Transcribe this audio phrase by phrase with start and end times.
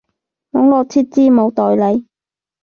[0.49, 2.07] 網路設置冇代理